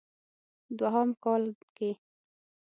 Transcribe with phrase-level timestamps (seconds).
[0.77, 1.43] دوهم کال
[1.77, 1.89] کې